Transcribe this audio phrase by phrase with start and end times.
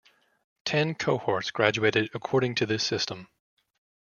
[0.65, 3.27] Ten cohorts graduated according to this system.